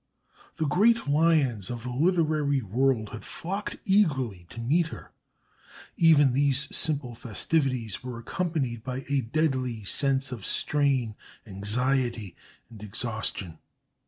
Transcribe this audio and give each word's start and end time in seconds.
The 0.55 0.65
great 0.65 1.07
lions 1.07 1.69
of 1.69 1.83
the 1.83 1.91
literary 1.91 2.63
world 2.63 3.09
had 3.09 3.23
flocked 3.23 3.77
eagerly 3.85 4.47
to 4.49 4.59
meet 4.59 4.87
her. 4.87 5.11
Even 5.95 6.33
these 6.33 6.75
simple 6.75 7.13
festivities 7.13 8.01
were 8.03 8.17
accompanied 8.17 8.83
by 8.83 9.05
a 9.11 9.21
deadly 9.21 9.83
sense 9.83 10.31
of 10.31 10.43
strain, 10.43 11.15
anxiety, 11.45 12.35
and 12.71 12.81
exhaustion. 12.81 13.59